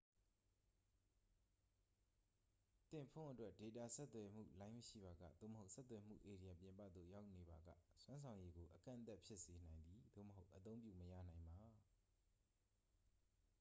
[2.89, 7.67] သင့်ဖုန်းအတွက် ဒေတာဆက်သွယ်မှုလိုင်းမရှိပါက သို့မဟုတ် ဆက်သွယ်မှုဧရိယာပြင်ပသို့ ရောက်နေပါက
[8.01, 11.67] စွမ်းဆောင်ရည်ကို အကန့်အသတ်ဖြစ်စေနိုင်သည် သို့မဟုတ် အသုံးပြုမရနိုင်ပါ